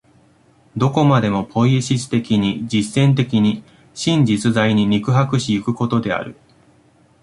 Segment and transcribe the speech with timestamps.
[0.75, 3.63] どこまでもポイエシス的に、実践的に、
[3.93, 6.35] 真実在に肉迫し行くことである。